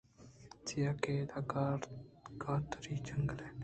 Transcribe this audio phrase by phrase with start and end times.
[0.65, 1.41] چیاکہ ادءَ
[2.41, 3.59] کاہ تِرّی جنگل اِنت